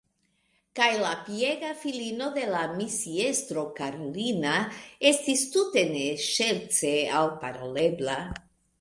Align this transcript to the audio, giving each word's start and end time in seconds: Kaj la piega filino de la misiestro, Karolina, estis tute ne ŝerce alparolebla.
Kaj 0.77 0.85
la 1.01 1.11
piega 1.27 1.69
filino 1.81 2.31
de 2.39 2.47
la 2.55 2.63
misiestro, 2.81 3.67
Karolina, 3.81 4.57
estis 5.13 5.47
tute 5.55 5.87
ne 5.95 6.11
ŝerce 6.29 6.99
alparolebla. 7.23 8.23